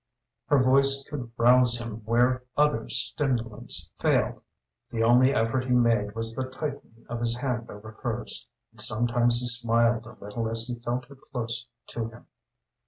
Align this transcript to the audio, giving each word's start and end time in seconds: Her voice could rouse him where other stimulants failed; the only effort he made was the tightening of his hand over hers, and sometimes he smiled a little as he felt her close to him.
Her 0.47 0.57
voice 0.57 1.03
could 1.07 1.29
rouse 1.37 1.77
him 1.77 1.97
where 2.05 2.41
other 2.57 2.89
stimulants 2.89 3.91
failed; 3.99 4.41
the 4.89 5.03
only 5.03 5.31
effort 5.31 5.65
he 5.65 5.73
made 5.75 6.15
was 6.15 6.33
the 6.33 6.49
tightening 6.49 7.05
of 7.07 7.19
his 7.19 7.37
hand 7.37 7.69
over 7.69 7.91
hers, 8.01 8.47
and 8.71 8.81
sometimes 8.81 9.41
he 9.41 9.45
smiled 9.47 10.07
a 10.07 10.17
little 10.19 10.49
as 10.49 10.65
he 10.65 10.73
felt 10.79 11.05
her 11.05 11.17
close 11.31 11.67
to 11.89 12.09
him. 12.09 12.25